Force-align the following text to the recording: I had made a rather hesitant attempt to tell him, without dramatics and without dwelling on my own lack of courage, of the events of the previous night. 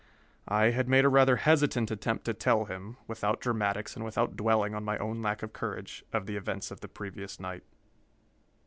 I 0.47 0.71
had 0.71 0.89
made 0.89 1.05
a 1.05 1.09
rather 1.09 1.35
hesitant 1.35 1.91
attempt 1.91 2.25
to 2.25 2.33
tell 2.33 2.65
him, 2.65 2.97
without 3.07 3.39
dramatics 3.39 3.95
and 3.95 4.03
without 4.03 4.35
dwelling 4.35 4.73
on 4.73 4.83
my 4.83 4.97
own 4.97 5.21
lack 5.21 5.43
of 5.43 5.53
courage, 5.53 6.03
of 6.11 6.25
the 6.25 6.37
events 6.37 6.71
of 6.71 6.79
the 6.79 6.87
previous 6.87 7.39
night. 7.39 7.61